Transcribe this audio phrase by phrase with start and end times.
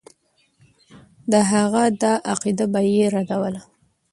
[1.31, 3.61] د هغه دا عقیده به یې ردوله.